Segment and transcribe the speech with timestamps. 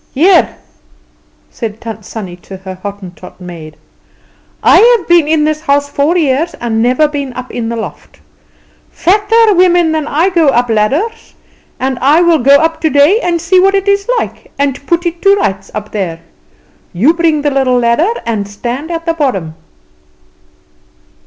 [0.15, 0.57] "Here,"
[1.51, 3.77] said Tant Sannie to her Hottentot maid,
[4.63, 8.19] "I have been in this house four years, and never been up in the loft.
[8.89, 11.35] Fatter women than I go up ladders;
[11.79, 15.35] I will go up today and see what it is like, and put it to
[15.35, 16.21] rights up there.
[16.93, 19.53] You bring the little ladder and stand at the bottom."